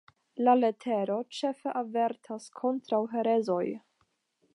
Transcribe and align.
La 0.45 0.53
letero 0.59 1.17
ĉefe 1.39 1.73
avertas 1.81 2.47
kontraŭ 2.61 3.01
herezoj. 3.13 3.65